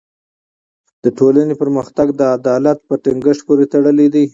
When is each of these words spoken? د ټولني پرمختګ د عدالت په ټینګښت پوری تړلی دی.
د 1.03 1.05
ټولني 1.17 1.55
پرمختګ 1.61 2.07
د 2.19 2.21
عدالت 2.35 2.77
په 2.87 2.93
ټینګښت 3.03 3.41
پوری 3.47 3.65
تړلی 3.73 4.07
دی. 4.13 4.25